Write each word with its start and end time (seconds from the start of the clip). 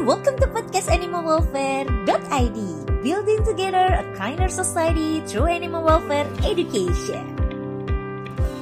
welcome 0.00 0.32
to 0.40 0.48
podcast 0.48 0.88
animalwelfare.id 0.88 2.58
Building 3.04 3.40
together 3.44 4.00
a 4.00 4.04
kinder 4.16 4.48
society 4.48 5.20
through 5.28 5.44
animal 5.44 5.84
welfare 5.84 6.24
education. 6.40 7.36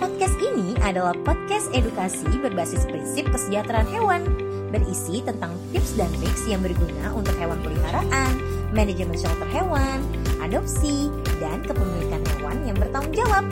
Podcast 0.02 0.34
ini 0.42 0.74
adalah 0.82 1.14
podcast 1.22 1.70
edukasi 1.70 2.26
berbasis 2.42 2.82
prinsip 2.90 3.30
kesejahteraan 3.30 3.86
hewan 3.86 4.26
Berisi 4.74 5.22
tentang 5.22 5.54
tips 5.70 5.94
dan 5.94 6.10
triks 6.18 6.42
yang 6.50 6.58
berguna 6.58 7.14
untuk 7.14 7.38
hewan 7.38 7.62
peliharaan, 7.62 8.34
manajemen 8.74 9.14
shelter 9.14 9.46
hewan, 9.54 10.02
adopsi, 10.42 11.06
dan 11.38 11.62
kepemilikan 11.62 12.18
hewan 12.34 12.66
yang 12.66 12.74
bertanggung 12.74 13.14
jawab 13.14 13.46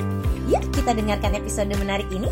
Yuk 0.51 0.67
kita 0.75 0.91
dengarkan 0.91 1.39
episode 1.39 1.71
menarik 1.79 2.11
ini 2.11 2.27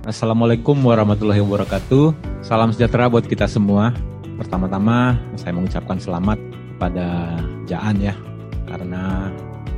Assalamualaikum 0.00 0.80
warahmatullahi 0.80 1.44
wabarakatuh. 1.44 2.16
Salam 2.40 2.72
sejahtera 2.72 3.12
buat 3.12 3.28
kita 3.28 3.44
semua. 3.44 3.92
Pertama-tama 4.40 5.20
saya 5.36 5.52
mengucapkan 5.52 6.00
selamat 6.00 6.40
kepada 6.40 7.36
Jaan 7.68 8.00
ya 8.00 8.16
karena 8.64 9.28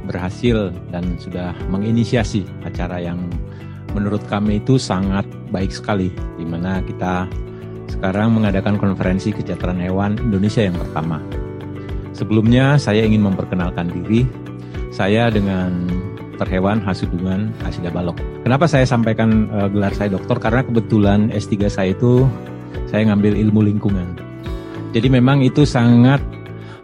berhasil 0.06 0.70
dan 0.94 1.18
sudah 1.18 1.50
menginisiasi 1.66 2.46
acara 2.62 3.02
yang 3.02 3.18
menurut 3.98 4.22
kami 4.30 4.62
itu 4.62 4.78
sangat 4.78 5.26
baik 5.50 5.74
sekali 5.74 6.14
di 6.38 6.46
mana 6.46 6.78
kita 6.86 7.26
sekarang 7.90 8.30
mengadakan 8.30 8.78
konferensi 8.78 9.34
kesejahteraan 9.34 9.82
hewan 9.82 10.22
Indonesia 10.22 10.62
yang 10.62 10.78
pertama. 10.78 11.18
Sebelumnya 12.14 12.78
saya 12.78 13.02
ingin 13.02 13.26
memperkenalkan 13.26 13.90
diri. 13.90 14.22
Saya 14.94 15.34
dengan 15.34 15.90
dokter 16.14 16.46
hewan 16.46 16.78
Hasudungan 16.78 17.50
Asida 17.66 17.90
Balok. 17.90 18.31
Kenapa 18.42 18.66
saya 18.66 18.82
sampaikan 18.82 19.46
uh, 19.54 19.70
gelar 19.70 19.94
saya 19.94 20.18
dokter? 20.18 20.34
Karena 20.42 20.66
kebetulan 20.66 21.30
S3 21.30 21.70
saya 21.70 21.94
itu 21.94 22.26
saya 22.90 23.06
ngambil 23.06 23.38
ilmu 23.38 23.62
lingkungan. 23.70 24.18
Jadi 24.90 25.08
memang 25.08 25.46
itu 25.46 25.62
sangat 25.62 26.18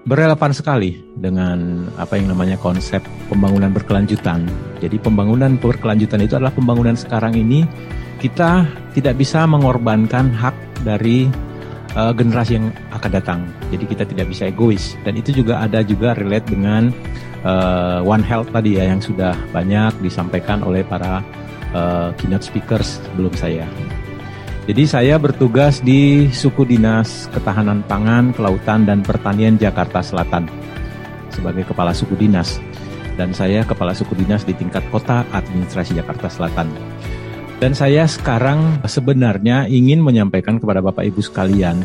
berrelevan 0.07 0.55
sekali 0.55 1.03
dengan 1.19 1.85
apa 1.99 2.15
yang 2.15 2.31
namanya 2.31 2.55
konsep 2.57 3.03
pembangunan 3.27 3.75
berkelanjutan. 3.75 4.47
Jadi 4.79 4.97
pembangunan 5.03 5.59
berkelanjutan 5.59 6.23
itu 6.23 6.39
adalah 6.39 6.55
pembangunan 6.55 6.95
sekarang 6.95 7.35
ini 7.35 7.67
kita 8.23 8.65
tidak 8.95 9.19
bisa 9.19 9.43
mengorbankan 9.45 10.31
hak 10.31 10.55
dari 10.87 11.27
uh, 11.99 12.15
generasi 12.15 12.63
yang 12.63 12.71
akan 12.95 13.11
datang. 13.11 13.41
Jadi 13.75 13.85
kita 13.85 14.07
tidak 14.07 14.31
bisa 14.31 14.47
egois 14.47 14.95
dan 15.03 15.19
itu 15.19 15.43
juga 15.43 15.59
ada 15.61 15.83
juga 15.83 16.15
relate 16.15 16.55
dengan 16.55 16.95
uh, 17.43 18.01
One 18.07 18.25
Health 18.25 18.55
tadi 18.55 18.79
ya 18.79 18.89
yang 18.89 19.03
sudah 19.03 19.35
banyak 19.51 20.01
disampaikan 20.01 20.63
oleh 20.65 20.87
para 20.87 21.21
uh, 21.73 22.15
keynote 22.21 22.45
speakers 22.45 23.01
sebelum 23.03 23.33
saya. 23.35 23.67
Jadi 24.69 24.85
saya 24.85 25.17
bertugas 25.17 25.81
di 25.81 26.29
Suku 26.29 26.69
Dinas 26.69 27.25
Ketahanan 27.33 27.81
Pangan, 27.89 28.37
Kelautan 28.37 28.85
dan 28.85 29.01
Pertanian 29.01 29.57
Jakarta 29.57 30.05
Selatan 30.05 30.45
sebagai 31.33 31.65
kepala 31.71 31.95
suku 31.95 32.19
dinas 32.19 32.59
dan 33.15 33.31
saya 33.31 33.63
kepala 33.63 33.95
suku 33.95 34.19
dinas 34.19 34.43
di 34.43 34.53
tingkat 34.53 34.83
kota 34.91 35.23
administrasi 35.33 35.97
Jakarta 35.97 36.27
Selatan. 36.31 36.71
Dan 37.59 37.75
saya 37.75 38.07
sekarang 38.07 38.85
sebenarnya 38.87 39.67
ingin 39.67 39.99
menyampaikan 39.99 40.63
kepada 40.63 40.79
Bapak 40.79 41.03
Ibu 41.03 41.19
sekalian 41.19 41.83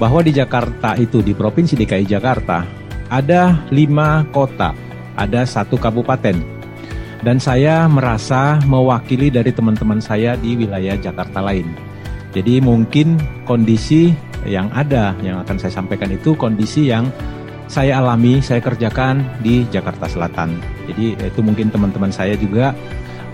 bahwa 0.00 0.24
di 0.24 0.32
Jakarta 0.32 0.96
itu 0.96 1.20
di 1.20 1.36
Provinsi 1.36 1.76
DKI 1.76 2.06
Jakarta 2.08 2.64
ada 3.12 3.60
lima 3.68 4.24
kota, 4.32 4.72
ada 5.12 5.44
satu 5.44 5.76
kabupaten. 5.76 6.55
Dan 7.24 7.40
saya 7.40 7.88
merasa 7.88 8.60
mewakili 8.68 9.32
dari 9.32 9.52
teman-teman 9.52 10.00
saya 10.00 10.36
di 10.36 10.56
wilayah 10.56 10.96
Jakarta 11.00 11.40
lain. 11.40 11.68
Jadi 12.36 12.60
mungkin 12.60 13.16
kondisi 13.48 14.12
yang 14.44 14.68
ada 14.76 15.16
yang 15.24 15.40
akan 15.40 15.56
saya 15.56 15.72
sampaikan 15.72 16.12
itu 16.12 16.36
kondisi 16.36 16.92
yang 16.92 17.08
saya 17.66 17.98
alami, 17.98 18.38
saya 18.38 18.62
kerjakan 18.62 19.24
di 19.42 19.66
Jakarta 19.72 20.06
Selatan. 20.06 20.54
Jadi 20.86 21.18
itu 21.18 21.40
mungkin 21.42 21.72
teman-teman 21.72 22.14
saya 22.14 22.38
juga 22.38 22.76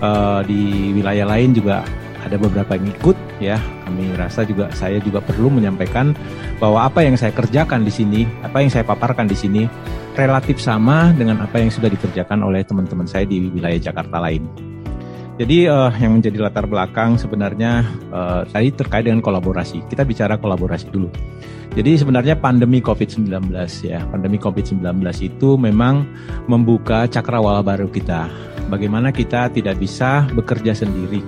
uh, 0.01 0.41
di 0.41 0.91
wilayah 0.95 1.29
lain 1.29 1.53
juga 1.53 1.85
ada 2.23 2.39
beberapa 2.39 2.79
yang 2.79 2.89
ikut 2.89 3.17
ya. 3.43 3.57
Kami 3.83 4.15
rasa 4.15 4.47
juga 4.47 4.71
saya 4.71 5.03
juga 5.03 5.19
perlu 5.19 5.51
menyampaikan 5.51 6.15
bahwa 6.57 6.87
apa 6.87 7.03
yang 7.03 7.19
saya 7.19 7.35
kerjakan 7.35 7.83
di 7.83 7.91
sini, 7.91 8.21
apa 8.39 8.63
yang 8.63 8.71
saya 8.71 8.87
paparkan 8.87 9.27
di 9.27 9.35
sini 9.35 9.67
relatif 10.15 10.61
sama 10.63 11.11
dengan 11.11 11.43
apa 11.43 11.59
yang 11.59 11.67
sudah 11.73 11.91
dikerjakan 11.91 12.45
oleh 12.45 12.63
teman-teman 12.63 13.03
saya 13.03 13.27
di 13.27 13.51
wilayah 13.51 13.91
Jakarta 13.91 14.23
lain. 14.23 14.47
Jadi 15.33 15.65
uh, 15.65 15.89
yang 15.97 16.21
menjadi 16.21 16.45
latar 16.45 16.69
belakang 16.69 17.17
sebenarnya 17.17 17.81
uh, 18.13 18.45
tadi 18.45 18.69
terkait 18.69 19.09
dengan 19.09 19.19
kolaborasi. 19.19 19.81
Kita 19.89 20.05
bicara 20.05 20.37
kolaborasi 20.37 20.93
dulu. 20.93 21.09
Jadi 21.73 21.97
sebenarnya 21.97 22.37
pandemi 22.37 22.85
COVID-19 22.85 23.49
ya, 23.81 24.05
pandemi 24.13 24.37
COVID-19 24.37 24.85
itu 25.25 25.57
memang 25.57 26.05
membuka 26.45 27.09
cakrawala 27.09 27.65
baru 27.65 27.89
kita. 27.89 28.29
Bagaimana 28.69 29.09
kita 29.09 29.49
tidak 29.49 29.81
bisa 29.81 30.29
bekerja 30.37 30.77
sendiri 30.77 31.25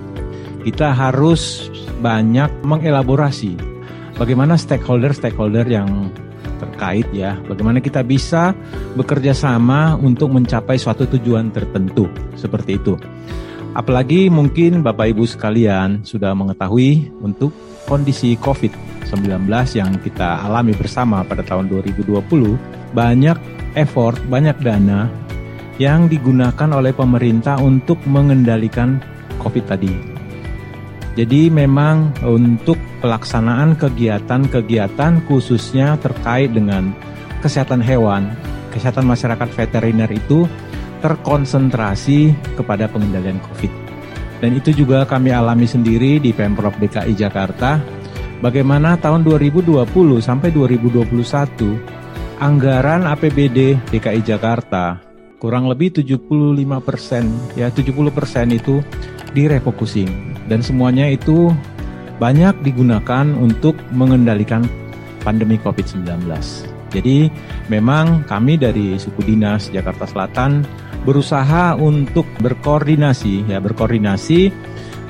kita 0.66 0.90
harus 0.90 1.70
banyak 2.00 2.50
mengelaborasi 2.64 3.76
bagaimana 4.16 4.56
stakeholder-stakeholder 4.56 5.68
yang 5.68 6.10
terkait 6.56 7.04
ya, 7.12 7.36
bagaimana 7.44 7.84
kita 7.84 8.00
bisa 8.00 8.56
bekerja 8.96 9.36
sama 9.36 9.94
untuk 10.00 10.32
mencapai 10.32 10.80
suatu 10.80 11.04
tujuan 11.04 11.52
tertentu 11.52 12.08
seperti 12.34 12.80
itu. 12.80 12.96
Apalagi 13.76 14.32
mungkin 14.32 14.80
Bapak 14.80 15.12
Ibu 15.12 15.28
sekalian 15.28 16.00
sudah 16.00 16.32
mengetahui 16.32 17.12
untuk 17.20 17.52
kondisi 17.84 18.32
COVID-19 18.40 19.44
yang 19.76 19.92
kita 20.00 20.48
alami 20.48 20.72
bersama 20.72 21.20
pada 21.28 21.44
tahun 21.44 21.68
2020, 21.68 22.08
banyak 22.96 23.36
effort, 23.76 24.16
banyak 24.32 24.56
dana 24.64 25.12
yang 25.76 26.08
digunakan 26.08 26.72
oleh 26.72 26.96
pemerintah 26.96 27.60
untuk 27.60 28.00
mengendalikan 28.08 28.96
COVID 29.44 29.64
tadi. 29.68 30.15
Jadi 31.16 31.48
memang 31.48 32.12
untuk 32.20 32.76
pelaksanaan 33.00 33.72
kegiatan-kegiatan 33.80 35.24
khususnya 35.24 35.96
terkait 35.96 36.52
dengan 36.52 36.92
kesehatan 37.40 37.80
hewan, 37.80 38.36
kesehatan 38.68 39.08
masyarakat 39.08 39.48
veteriner 39.56 40.12
itu 40.12 40.44
terkonsentrasi 41.00 42.36
kepada 42.60 42.84
pengendalian 42.92 43.40
COVID. 43.48 43.72
Dan 44.44 44.60
itu 44.60 44.76
juga 44.76 45.08
kami 45.08 45.32
alami 45.32 45.64
sendiri 45.64 46.20
di 46.20 46.36
Pemprov 46.36 46.76
DKI 46.76 47.16
Jakarta. 47.16 47.80
Bagaimana 48.44 49.00
tahun 49.00 49.24
2020 49.24 49.88
sampai 50.20 50.52
2021 50.52 52.36
anggaran 52.36 53.08
APBD 53.08 53.80
DKI 53.88 54.20
Jakarta 54.20 55.00
kurang 55.40 55.68
lebih 55.68 56.04
75 56.04 56.80
persen, 56.84 57.32
ya 57.56 57.72
70 57.72 58.12
persen 58.12 58.52
itu 58.52 58.84
direfocusing 59.36 60.08
dan 60.48 60.64
semuanya 60.64 61.04
itu 61.12 61.52
banyak 62.16 62.56
digunakan 62.64 63.28
untuk 63.36 63.76
mengendalikan 63.92 64.64
pandemi 65.20 65.60
COVID-19. 65.60 66.24
Jadi 66.96 67.28
memang 67.68 68.24
kami 68.24 68.56
dari 68.56 68.96
suku 68.96 69.20
dinas 69.20 69.68
Jakarta 69.68 70.08
Selatan 70.08 70.64
berusaha 71.04 71.76
untuk 71.76 72.24
berkoordinasi 72.40 73.52
ya 73.52 73.60
berkoordinasi 73.60 74.48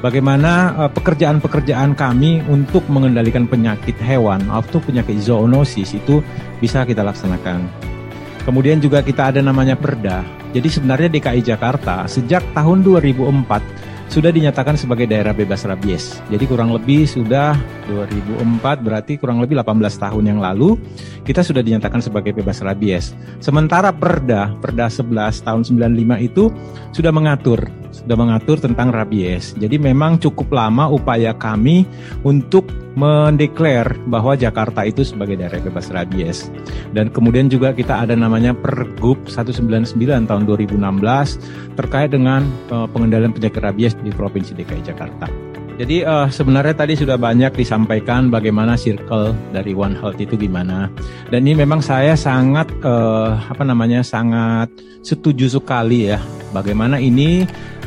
bagaimana 0.04 0.76
uh, 0.76 0.91
pekerjaan-pekerjaan 0.92 1.94
kami 1.94 2.42
untuk 2.48 2.84
mengendalikan 2.91 3.48
penyakit 3.48 3.97
hewan 4.03 4.44
atau 4.50 4.82
penyakit 4.82 5.20
zoonosis 5.20 5.94
itu 5.94 6.20
bisa 6.59 6.82
kita 6.84 7.06
laksanakan. 7.06 7.65
Kemudian 8.44 8.78
juga 8.78 9.03
kita 9.03 9.34
ada 9.34 9.41
namanya 9.42 9.75
Perda. 9.75 10.22
Jadi 10.54 10.69
sebenarnya 10.70 11.10
DKI 11.10 11.42
Jakarta 11.42 12.06
sejak 12.06 12.41
tahun 12.54 12.86
2004 12.86 13.85
sudah 14.16 14.32
dinyatakan 14.32 14.80
sebagai 14.80 15.04
daerah 15.04 15.36
bebas 15.36 15.68
rabies. 15.68 16.24
Jadi 16.33 16.48
kurang 16.48 16.72
lebih 16.72 17.04
sudah 17.04 17.53
2004 17.84 18.80
berarti 18.80 19.21
kurang 19.21 19.45
lebih 19.45 19.60
18 19.60 19.77
tahun 19.77 20.24
yang 20.24 20.41
lalu 20.41 20.80
kita 21.28 21.45
sudah 21.45 21.60
dinyatakan 21.60 22.01
sebagai 22.01 22.33
bebas 22.33 22.65
rabies. 22.65 23.13
Sementara 23.45 23.92
Perda, 23.92 24.57
Perda 24.57 24.89
11 24.89 25.45
tahun 25.45 25.68
95 25.68 26.16
itu 26.33 26.48
sudah 26.97 27.13
mengatur 27.13 27.68
sudah 28.03 28.16
mengatur 28.16 28.60
tentang 28.60 28.93
rabies. 28.93 29.57
Jadi 29.57 29.81
memang 29.81 30.21
cukup 30.21 30.53
lama 30.53 30.91
upaya 30.93 31.33
kami 31.33 31.89
untuk 32.27 32.69
mendeklar 32.97 33.93
bahwa 34.09 34.33
Jakarta 34.37 34.84
itu 34.84 35.04
sebagai 35.04 35.37
daerah 35.37 35.60
bebas 35.60 35.93
rabies. 35.93 36.48
Dan 36.97 37.13
kemudian 37.13 37.53
juga 37.53 37.77
kita 37.77 38.04
ada 38.04 38.16
namanya 38.16 38.57
Pergub 38.57 39.21
199 39.28 39.97
tahun 40.28 40.43
2016 40.48 40.77
terkait 41.77 42.10
dengan 42.13 42.45
uh, 42.72 42.89
pengendalian 42.89 43.37
penyakit 43.37 43.60
rabies 43.60 43.93
di 44.01 44.09
Provinsi 44.13 44.57
DKI 44.57 44.83
Jakarta. 44.84 45.28
Jadi 45.77 46.01
uh, 46.09 46.25
sebenarnya 46.33 46.72
tadi 46.72 46.97
sudah 46.97 47.21
banyak 47.21 47.53
disampaikan 47.53 48.33
bagaimana 48.33 48.81
circle 48.81 49.37
dari 49.53 49.77
One 49.77 49.93
Health 49.93 50.16
itu 50.16 50.33
gimana. 50.33 50.89
Dan 51.28 51.45
ini 51.45 51.53
memang 51.53 51.84
saya 51.84 52.16
sangat 52.16 52.72
uh, 52.81 53.37
apa 53.37 53.60
namanya 53.60 54.01
sangat 54.01 54.72
setuju 55.04 55.53
sekali 55.53 56.09
ya 56.09 56.19
bagaimana 56.57 56.97
ini 56.97 57.45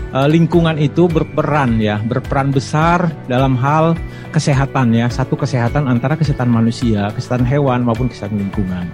lingkungan 0.10 0.82
itu 0.82 1.06
berperan 1.06 1.78
ya, 1.78 2.02
berperan 2.02 2.50
besar 2.50 3.14
dalam 3.30 3.54
hal 3.58 3.94
kesehatan 4.34 4.94
ya, 4.94 5.06
satu 5.10 5.38
kesehatan 5.38 5.86
antara 5.86 6.18
kesehatan 6.18 6.50
manusia, 6.50 7.14
kesehatan 7.14 7.46
hewan 7.46 7.86
maupun 7.86 8.10
kesehatan 8.10 8.42
lingkungan. 8.42 8.90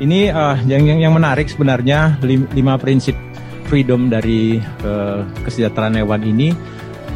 Ini 0.00 0.32
uh, 0.34 0.58
yang, 0.66 0.88
yang 0.88 0.98
yang 1.04 1.14
menarik 1.14 1.46
sebenarnya 1.46 2.18
lima 2.26 2.74
prinsip 2.80 3.14
freedom 3.70 4.10
dari 4.10 4.58
uh, 4.82 5.22
kesejahteraan 5.46 5.96
hewan 6.00 6.24
ini 6.26 6.52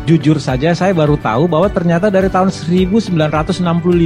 jujur 0.08 0.40
saja 0.40 0.72
saya 0.72 0.96
baru 0.96 1.20
tahu 1.20 1.44
bahwa 1.52 1.68
ternyata 1.68 2.08
dari 2.08 2.32
tahun 2.32 2.48
1965 2.48 3.12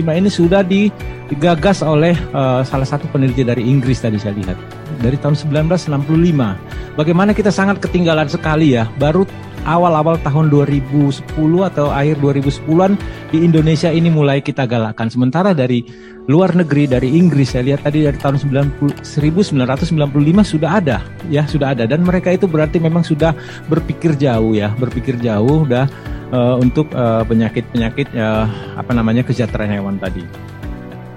ini 0.02 0.26
sudah 0.26 0.66
digagas 0.66 1.86
oleh 1.86 2.18
uh, 2.34 2.66
salah 2.66 2.88
satu 2.88 3.06
peneliti 3.06 3.46
dari 3.46 3.62
Inggris 3.62 4.02
tadi 4.02 4.18
saya 4.18 4.34
lihat. 4.34 4.58
Dari 4.98 5.14
tahun 5.14 5.38
1965. 5.38 6.81
Bagaimana 6.92 7.32
kita 7.32 7.48
sangat 7.48 7.80
ketinggalan 7.80 8.28
sekali 8.28 8.76
ya. 8.76 8.84
Baru 9.00 9.24
awal-awal 9.64 10.18
tahun 10.20 10.50
2010 10.50 11.24
atau 11.72 11.88
akhir 11.88 12.18
2010-an 12.18 12.98
di 13.30 13.46
Indonesia 13.46 13.88
ini 13.88 14.10
mulai 14.10 14.42
kita 14.42 14.66
galakkan. 14.66 15.08
Sementara 15.08 15.54
dari 15.54 15.86
luar 16.28 16.54
negeri 16.54 16.86
dari 16.86 17.18
Inggris 17.18 17.54
saya 17.54 17.74
lihat 17.74 17.86
tadi 17.86 18.06
dari 18.06 18.18
tahun 18.18 18.38
90, 18.38 19.02
1995 19.02 19.98
sudah 20.46 20.70
ada 20.78 21.02
ya 21.26 21.42
sudah 21.42 21.74
ada 21.74 21.82
dan 21.82 22.06
mereka 22.06 22.30
itu 22.30 22.46
berarti 22.46 22.78
memang 22.78 23.02
sudah 23.02 23.34
berpikir 23.66 24.14
jauh 24.14 24.54
ya 24.54 24.70
berpikir 24.78 25.18
jauh 25.18 25.66
udah 25.66 25.90
uh, 26.30 26.54
untuk 26.62 26.86
uh, 26.94 27.26
penyakit-penyakit 27.26 28.14
uh, 28.14 28.46
apa 28.78 28.92
namanya 28.94 29.26
kesejahteraan 29.26 29.72
hewan 29.74 29.96
tadi. 29.98 30.22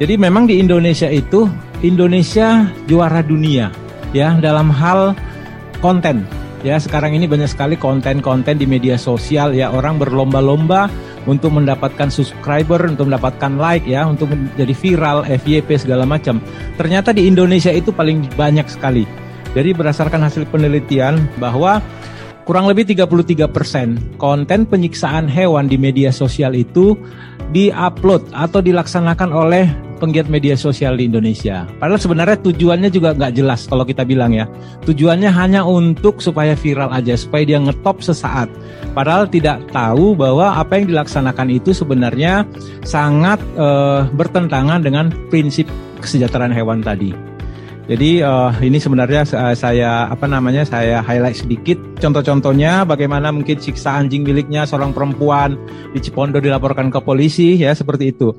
Jadi 0.02 0.18
memang 0.20 0.50
di 0.50 0.58
Indonesia 0.60 1.08
itu 1.08 1.48
Indonesia 1.86 2.68
juara 2.90 3.22
dunia 3.22 3.70
ya 4.12 4.36
dalam 4.42 4.74
hal 4.74 5.14
konten 5.86 6.26
ya 6.66 6.82
sekarang 6.82 7.14
ini 7.14 7.30
banyak 7.30 7.46
sekali 7.46 7.78
konten-konten 7.78 8.58
di 8.58 8.66
media 8.66 8.98
sosial 8.98 9.54
ya 9.54 9.70
orang 9.70 10.02
berlomba-lomba 10.02 10.90
untuk 11.30 11.54
mendapatkan 11.54 12.10
subscriber, 12.10 12.86
untuk 12.86 13.10
mendapatkan 13.10 13.58
like 13.58 13.86
ya, 13.86 14.06
untuk 14.06 14.34
menjadi 14.34 14.74
viral, 14.74 15.26
FYP 15.26 15.78
segala 15.82 16.06
macam. 16.06 16.42
Ternyata 16.78 17.12
di 17.12 17.26
Indonesia 17.26 17.74
itu 17.74 17.90
paling 17.90 18.30
banyak 18.38 18.66
sekali. 18.70 19.06
Jadi 19.58 19.74
berdasarkan 19.74 20.22
hasil 20.26 20.50
penelitian 20.50 21.26
bahwa 21.42 21.82
kurang 22.46 22.70
lebih 22.70 22.86
33% 22.86 24.22
konten 24.22 24.70
penyiksaan 24.70 25.26
hewan 25.26 25.66
di 25.66 25.82
media 25.82 26.14
sosial 26.14 26.54
itu 26.54 26.94
diupload 27.50 28.30
atau 28.34 28.62
dilaksanakan 28.62 29.30
oleh 29.34 29.66
penggiat 29.98 30.28
media 30.28 30.54
sosial 30.60 31.00
di 31.00 31.08
Indonesia. 31.08 31.66
Padahal 31.80 32.00
sebenarnya 32.00 32.38
tujuannya 32.40 32.90
juga 32.92 33.16
nggak 33.16 33.34
jelas 33.36 33.66
kalau 33.66 33.88
kita 33.88 34.04
bilang 34.04 34.36
ya. 34.36 34.46
Tujuannya 34.84 35.32
hanya 35.32 35.62
untuk 35.64 36.20
supaya 36.20 36.54
viral 36.54 36.92
aja, 36.92 37.16
supaya 37.16 37.44
dia 37.48 37.60
ngetop 37.60 38.04
sesaat. 38.04 38.52
Padahal 38.94 39.28
tidak 39.28 39.64
tahu 39.72 40.14
bahwa 40.16 40.56
apa 40.56 40.80
yang 40.80 40.92
dilaksanakan 40.92 41.52
itu 41.52 41.72
sebenarnya 41.74 42.48
sangat 42.84 43.40
uh, 43.56 44.08
bertentangan 44.14 44.84
dengan 44.84 45.12
prinsip 45.32 45.68
kesejahteraan 46.00 46.54
hewan 46.54 46.84
tadi. 46.84 47.36
Jadi 47.86 48.26
uh, 48.26 48.50
ini 48.66 48.82
sebenarnya 48.82 49.30
uh, 49.30 49.54
saya 49.54 50.10
apa 50.10 50.26
namanya 50.26 50.66
saya 50.66 51.06
highlight 51.06 51.38
sedikit 51.38 51.78
contoh-contohnya 52.02 52.82
bagaimana 52.82 53.30
mungkin 53.30 53.62
siksa 53.62 54.02
anjing 54.02 54.26
miliknya 54.26 54.66
seorang 54.66 54.90
perempuan 54.90 55.54
di 55.94 56.02
Cipondo 56.02 56.42
dilaporkan 56.42 56.90
ke 56.90 56.98
polisi 57.06 57.62
ya 57.62 57.78
seperti 57.78 58.10
itu. 58.10 58.34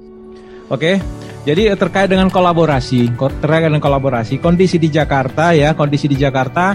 Oke. 0.67 0.99
Jadi 1.47 1.71
eh, 1.71 1.79
terkait 1.79 2.11
dengan 2.11 2.27
kolaborasi, 2.27 3.15
terkait 3.15 3.71
dengan 3.71 3.79
kolaborasi, 3.79 4.43
kondisi 4.43 4.83
di 4.83 4.91
Jakarta 4.91 5.55
ya, 5.55 5.79
kondisi 5.79 6.11
di 6.11 6.19
Jakarta, 6.19 6.75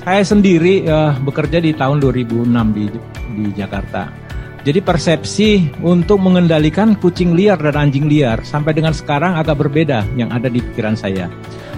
saya 0.00 0.22
sendiri 0.22 0.86
uh, 0.86 1.12
bekerja 1.20 1.58
di 1.60 1.74
tahun 1.74 1.98
2006 1.98 2.46
di 2.72 2.84
di 3.34 3.44
Jakarta. 3.52 4.08
Jadi 4.60 4.78
persepsi 4.84 5.50
untuk 5.82 6.22
mengendalikan 6.22 6.94
kucing 6.96 7.34
liar 7.34 7.58
dan 7.58 7.88
anjing 7.88 8.06
liar 8.06 8.44
sampai 8.44 8.76
dengan 8.76 8.92
sekarang 8.92 9.34
agak 9.34 9.58
berbeda 9.58 10.06
yang 10.14 10.30
ada 10.30 10.46
di 10.52 10.62
pikiran 10.62 10.94
saya. 10.94 11.26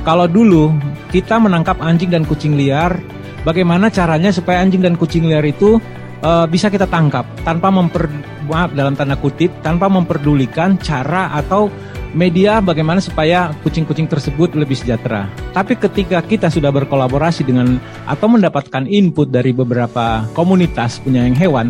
Kalau 0.04 0.26
dulu 0.26 0.74
kita 1.14 1.38
menangkap 1.38 1.78
anjing 1.78 2.10
dan 2.10 2.26
kucing 2.26 2.58
liar, 2.58 2.98
bagaimana 3.46 3.88
caranya 3.88 4.34
supaya 4.34 4.60
anjing 4.60 4.82
dan 4.82 4.98
kucing 4.98 5.30
liar 5.30 5.46
itu 5.46 5.78
uh, 6.26 6.44
bisa 6.44 6.68
kita 6.68 6.90
tangkap 6.90 7.24
tanpa 7.46 7.70
memper 7.70 8.10
maaf 8.50 8.74
dalam 8.74 8.98
tanda 8.98 9.14
kutip 9.14 9.50
tanpa 9.62 9.86
memperdulikan 9.86 10.74
cara 10.82 11.30
atau 11.38 11.70
media 12.12 12.60
bagaimana 12.60 13.00
supaya 13.00 13.52
kucing-kucing 13.64 14.08
tersebut 14.08 14.52
lebih 14.56 14.76
sejahtera. 14.76 15.28
Tapi 15.52 15.76
ketika 15.76 16.20
kita 16.24 16.48
sudah 16.48 16.72
berkolaborasi 16.72 17.44
dengan 17.44 17.80
atau 18.04 18.28
mendapatkan 18.28 18.84
input 18.88 19.28
dari 19.32 19.52
beberapa 19.52 20.24
komunitas 20.36 21.00
penyayang 21.00 21.36
hewan, 21.36 21.66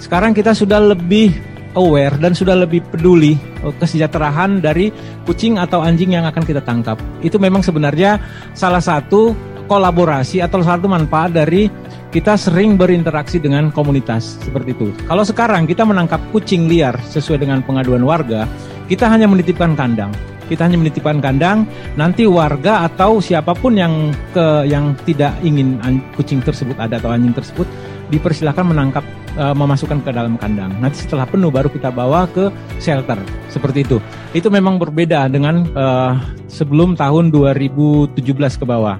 sekarang 0.00 0.32
kita 0.32 0.54
sudah 0.56 0.80
lebih 0.80 1.34
aware 1.78 2.18
dan 2.18 2.34
sudah 2.34 2.58
lebih 2.58 2.82
peduli 2.90 3.38
oh, 3.62 3.74
kesejahteraan 3.78 4.58
dari 4.58 4.90
kucing 5.26 5.58
atau 5.60 5.82
anjing 5.84 6.14
yang 6.14 6.26
akan 6.26 6.42
kita 6.42 6.62
tangkap. 6.64 6.98
Itu 7.22 7.38
memang 7.38 7.62
sebenarnya 7.62 8.18
salah 8.56 8.82
satu 8.82 9.34
kolaborasi 9.70 10.42
atau 10.42 10.66
salah 10.66 10.82
satu 10.82 10.90
manfaat 10.90 11.30
dari 11.30 11.70
kita 12.10 12.34
sering 12.34 12.74
berinteraksi 12.74 13.38
dengan 13.38 13.70
komunitas 13.70 14.34
seperti 14.42 14.74
itu. 14.74 14.90
Kalau 15.06 15.22
sekarang 15.22 15.70
kita 15.70 15.86
menangkap 15.86 16.18
kucing 16.34 16.66
liar 16.66 16.98
sesuai 17.06 17.38
dengan 17.38 17.62
pengaduan 17.62 18.02
warga, 18.02 18.50
kita 18.90 19.06
hanya 19.06 19.30
menitipkan 19.30 19.78
kandang. 19.78 20.10
Kita 20.50 20.66
hanya 20.66 20.82
menitipkan 20.82 21.22
kandang, 21.22 21.62
nanti 21.94 22.26
warga 22.26 22.82
atau 22.90 23.22
siapa 23.22 23.54
pun 23.54 23.78
yang 23.78 24.10
ke 24.34 24.66
yang 24.66 24.98
tidak 25.06 25.30
ingin 25.46 25.78
kucing 26.18 26.42
tersebut 26.42 26.74
ada 26.74 26.98
atau 26.98 27.14
anjing 27.14 27.30
tersebut 27.30 27.70
dipersilahkan 28.10 28.66
menangkap 28.66 29.06
uh, 29.38 29.54
memasukkan 29.54 30.02
ke 30.02 30.10
dalam 30.10 30.34
kandang. 30.34 30.74
Nanti 30.82 31.06
setelah 31.06 31.22
penuh 31.22 31.54
baru 31.54 31.70
kita 31.70 31.94
bawa 31.94 32.26
ke 32.34 32.50
shelter 32.82 33.22
seperti 33.46 33.86
itu. 33.86 34.02
Itu 34.34 34.50
memang 34.50 34.82
berbeda 34.82 35.30
dengan 35.30 35.70
uh, 35.78 36.18
sebelum 36.50 36.98
tahun 36.98 37.30
2017 37.30 38.18
ke 38.58 38.66
bawah. 38.66 38.98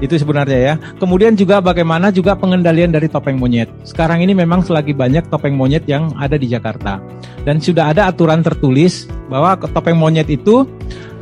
Itu 0.00 0.16
sebenarnya 0.16 0.58
ya. 0.58 0.74
Kemudian 0.96 1.36
juga 1.36 1.60
bagaimana 1.60 2.08
juga 2.08 2.32
pengendalian 2.34 2.90
dari 2.90 3.06
topeng 3.06 3.36
monyet. 3.36 3.68
Sekarang 3.84 4.24
ini 4.24 4.32
memang 4.32 4.64
selagi 4.64 4.96
banyak 4.96 5.28
topeng 5.28 5.54
monyet 5.54 5.84
yang 5.84 6.10
ada 6.16 6.40
di 6.40 6.48
Jakarta. 6.48 6.98
Dan 7.44 7.60
sudah 7.60 7.92
ada 7.92 8.08
aturan 8.08 8.40
tertulis 8.40 9.04
bahwa 9.28 9.60
topeng 9.60 9.96
monyet 9.96 10.28
itu 10.32 10.64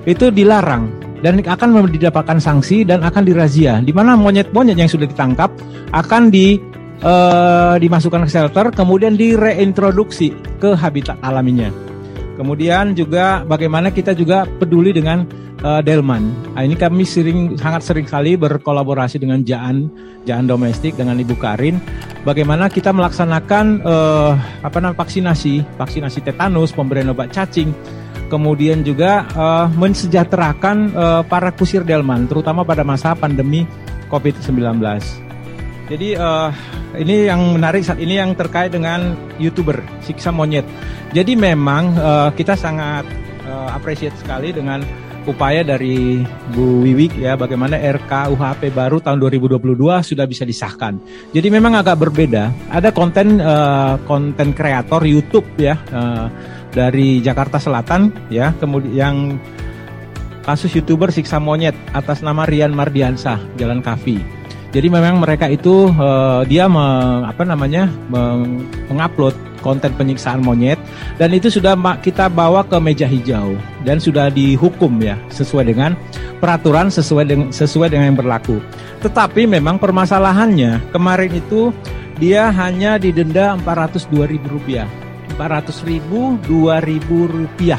itu 0.06 0.30
dilarang 0.30 0.88
dan 1.20 1.42
akan 1.42 1.90
didapatkan 1.90 2.38
sanksi 2.38 2.86
dan 2.86 3.02
akan 3.02 3.26
dirazia. 3.26 3.82
Di 3.82 3.90
mana 3.90 4.14
monyet-monyet 4.14 4.78
yang 4.78 4.90
sudah 4.90 5.10
ditangkap 5.10 5.50
akan 5.90 6.30
di 6.30 6.62
uh, 7.02 7.74
dimasukkan 7.82 8.26
ke 8.26 8.30
shelter, 8.30 8.70
kemudian 8.70 9.18
direintroduksi 9.18 10.34
ke 10.62 10.78
habitat 10.78 11.18
alaminya. 11.22 11.70
Kemudian 12.38 12.94
juga 12.94 13.42
bagaimana 13.42 13.90
kita 13.90 14.14
juga 14.14 14.46
peduli 14.46 14.94
dengan 14.94 15.26
uh, 15.62 15.80
Delman. 15.82 16.54
Nah, 16.54 16.62
ini 16.62 16.74
kami 16.78 17.02
sering 17.02 17.58
sangat 17.58 17.86
sering 17.86 18.06
kali 18.06 18.38
berkolaborasi 18.38 19.18
dengan 19.22 19.42
Jaan, 19.42 19.90
Jaan 20.26 20.46
domestik 20.46 20.94
dengan 20.94 21.18
Ibu 21.18 21.34
Karin. 21.38 21.78
Bagaimana 22.22 22.68
kita 22.68 22.92
melaksanakan 22.92 23.82
uh, 23.82 24.32
apa 24.62 24.76
namanya 24.82 24.98
vaksinasi, 25.00 25.78
vaksinasi 25.78 26.20
tetanus, 26.26 26.74
pemberian 26.74 27.10
obat 27.14 27.32
cacing, 27.32 27.72
kemudian 28.28 28.84
juga 28.84 29.24
uh, 29.32 29.66
mensejahterakan 29.72 30.76
uh, 30.92 31.22
para 31.24 31.50
kusir 31.54 31.82
Delman, 31.82 32.28
terutama 32.28 32.62
pada 32.62 32.84
masa 32.84 33.16
pandemi 33.16 33.64
COVID-19. 34.12 34.82
Jadi 35.88 36.20
uh, 36.20 36.52
ini 37.00 37.32
yang 37.32 37.56
menarik 37.56 37.80
saat 37.80 37.96
ini 37.96 38.20
yang 38.20 38.36
terkait 38.36 38.68
dengan 38.68 39.16
youtuber 39.40 39.80
siksa 40.04 40.28
monyet. 40.28 40.68
Jadi 41.16 41.32
memang 41.32 41.96
uh, 41.96 42.28
kita 42.36 42.52
sangat 42.60 43.08
uh, 43.48 43.72
appreciate 43.72 44.12
sekali 44.20 44.52
dengan 44.52 44.84
upaya 45.28 45.60
dari 45.60 46.24
Bu 46.56 46.80
Wiwik 46.82 47.20
ya 47.20 47.36
bagaimana 47.36 47.76
RKUHP 47.76 48.72
baru 48.72 48.98
tahun 49.04 49.20
2022 49.20 49.76
sudah 50.00 50.24
bisa 50.24 50.48
disahkan. 50.48 50.96
Jadi 51.36 51.48
memang 51.52 51.76
agak 51.76 52.00
berbeda. 52.00 52.48
Ada 52.72 52.90
konten 52.96 53.38
uh, 53.38 54.00
konten 54.08 54.56
kreator 54.56 55.04
YouTube 55.04 55.44
ya 55.60 55.76
uh, 55.92 56.32
dari 56.72 57.20
Jakarta 57.20 57.60
Selatan 57.60 58.10
ya 58.32 58.56
kemudian 58.56 58.96
yang 58.96 59.16
kasus 60.48 60.72
youtuber 60.72 61.12
siksa 61.12 61.36
monyet 61.36 61.76
atas 61.92 62.24
nama 62.24 62.48
Rian 62.48 62.72
Mardiansah 62.72 63.36
Jalan 63.60 63.84
Kafi. 63.84 64.16
Jadi 64.68 64.92
memang 64.92 65.24
mereka 65.24 65.48
itu 65.48 65.88
uh, 65.96 66.44
dia 66.44 66.68
me, 66.68 66.84
apa 67.24 67.40
namanya 67.48 67.88
mengupload 68.88 69.32
konten 69.64 69.90
penyiksaan 69.96 70.44
monyet 70.44 70.78
dan 71.16 71.32
itu 71.34 71.48
sudah 71.48 71.74
kita 72.04 72.30
bawa 72.30 72.62
ke 72.62 72.76
meja 72.78 73.08
hijau 73.08 73.56
dan 73.82 73.98
sudah 73.98 74.30
dihukum 74.30 75.00
ya 75.02 75.18
sesuai 75.32 75.72
dengan 75.72 75.96
peraturan 76.38 76.92
sesuai 76.92 77.24
dengan 77.26 77.48
sesuai 77.48 77.88
dengan 77.90 78.12
yang 78.12 78.18
berlaku. 78.20 78.60
Tetapi 79.00 79.48
memang 79.48 79.80
permasalahannya 79.80 80.92
kemarin 80.92 81.32
itu 81.32 81.72
dia 82.20 82.50
hanya 82.52 83.00
didenda 83.00 83.56
402 83.62 84.26
ribu 84.26 84.58
rupiah. 84.60 84.86
400 85.38 85.86
ribu, 85.86 86.34
2 86.50 86.82
ribu 86.82 87.30
rupiah 87.30 87.78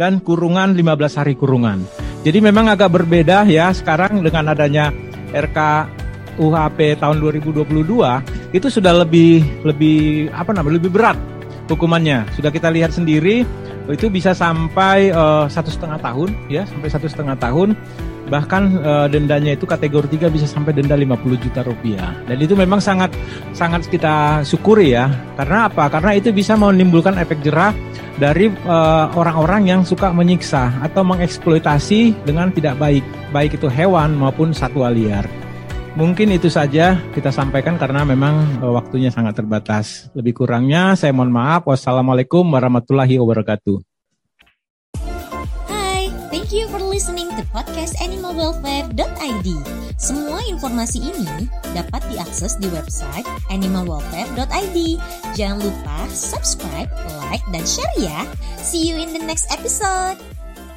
dan 0.00 0.16
kurungan 0.18 0.72
15 0.72 1.18
hari 1.20 1.34
kurungan. 1.36 1.84
Jadi 2.24 2.38
memang 2.40 2.72
agak 2.72 2.88
berbeda 2.88 3.44
ya 3.44 3.68
sekarang 3.70 4.24
dengan 4.24 4.56
adanya 4.56 4.88
RK 5.30 5.58
UHP 6.36 7.00
tahun 7.00 7.18
2022 7.20 7.66
itu 8.54 8.66
sudah 8.68 8.92
lebih 9.04 9.44
lebih 9.66 10.30
apa 10.32 10.52
namanya 10.52 10.80
lebih 10.80 10.92
berat 10.94 11.18
hukumannya. 11.70 12.26
Sudah 12.34 12.50
kita 12.54 12.70
lihat 12.70 12.94
sendiri 12.94 13.42
itu 13.86 14.10
bisa 14.10 14.34
sampai 14.34 15.14
uh, 15.14 15.46
satu 15.46 15.70
setengah 15.70 16.02
tahun 16.02 16.34
ya 16.50 16.66
sampai 16.66 16.88
satu 16.90 17.06
setengah 17.06 17.36
tahun. 17.38 17.74
Bahkan 18.26 18.62
uh, 18.82 19.06
dendanya 19.06 19.54
itu 19.54 19.70
kategori 19.70 20.10
3 20.18 20.34
bisa 20.34 20.50
sampai 20.50 20.74
denda 20.74 20.98
50 20.98 21.14
juta 21.46 21.62
rupiah. 21.62 22.10
Dan 22.26 22.42
itu 22.42 22.58
memang 22.58 22.82
sangat 22.82 23.14
sangat 23.54 23.86
kita 23.86 24.42
syukuri 24.42 24.98
ya. 24.98 25.06
Karena 25.38 25.70
apa? 25.70 25.86
Karena 25.86 26.18
itu 26.18 26.34
bisa 26.34 26.58
menimbulkan 26.58 27.14
efek 27.22 27.38
jerah 27.46 27.70
dari 28.16 28.48
eh, 28.48 29.06
orang-orang 29.12 29.68
uh, 29.68 29.70
yang 29.76 29.80
suka 29.84 30.08
menyiksa 30.08 30.72
atau 30.80 31.04
mengeksploitasi 31.04 32.24
dengan 32.24 32.48
tidak 32.48 32.80
baik. 32.80 33.04
Baik 33.28 33.60
itu 33.60 33.68
hewan 33.68 34.16
maupun 34.16 34.56
satwa 34.56 34.88
liar 34.88 35.45
Mungkin 35.96 36.28
itu 36.28 36.52
saja 36.52 37.00
kita 37.16 37.32
sampaikan 37.32 37.80
karena 37.80 38.04
memang 38.04 38.60
uh, 38.60 38.76
waktunya 38.76 39.08
sangat 39.08 39.40
terbatas. 39.40 40.12
Lebih 40.12 40.44
kurangnya 40.44 40.92
saya 40.92 41.16
mohon 41.16 41.32
maaf. 41.32 41.64
Wassalamualaikum 41.64 42.44
warahmatullahi 42.44 43.16
wabarakatuh. 43.16 43.80
Hai, 45.72 46.12
thank 46.28 46.52
you 46.52 46.68
for 46.68 46.84
listening 46.84 47.32
to 47.40 47.42
podcast 47.48 47.96
animalwelfare.id. 48.04 49.48
Semua 49.96 50.44
informasi 50.44 51.00
ini 51.00 51.48
dapat 51.72 52.04
diakses 52.12 52.60
di 52.60 52.68
website 52.68 53.24
animalwelfare.id. 53.48 54.76
Jangan 55.32 55.64
lupa 55.64 55.96
subscribe, 56.12 56.92
like, 57.32 57.40
dan 57.56 57.64
share 57.64 57.96
ya. 57.96 58.28
See 58.60 58.84
you 58.84 59.00
in 59.00 59.16
the 59.16 59.22
next 59.24 59.48
episode. 59.48 60.20